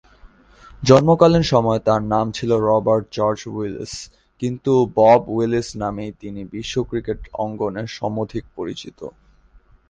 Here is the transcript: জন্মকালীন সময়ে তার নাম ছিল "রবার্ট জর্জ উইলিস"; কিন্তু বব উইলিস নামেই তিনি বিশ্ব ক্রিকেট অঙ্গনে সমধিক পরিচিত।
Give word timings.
জন্মকালীন 0.83 1.45
সময়ে 1.53 1.81
তার 1.87 2.01
নাম 2.13 2.25
ছিল 2.31 2.51
"রবার্ট 2.67 3.05
জর্জ 3.11 3.39
উইলিস"; 3.49 3.93
কিন্তু 4.41 4.71
বব 4.97 5.21
উইলিস 5.29 5.67
নামেই 5.75 6.11
তিনি 6.21 6.41
বিশ্ব 6.53 6.75
ক্রিকেট 6.89 7.19
অঙ্গনে 7.41 7.83
সমধিক 7.97 8.43
পরিচিত। 8.57 8.99